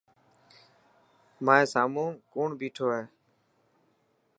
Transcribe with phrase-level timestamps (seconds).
[1.45, 3.03] مائي سامون ڪوڻ بيٺو هي.